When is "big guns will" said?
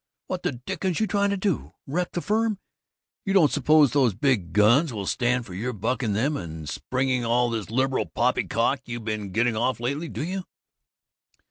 4.15-5.05